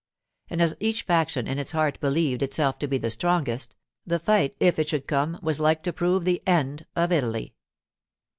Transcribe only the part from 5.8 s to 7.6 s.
to prove the end of Italy.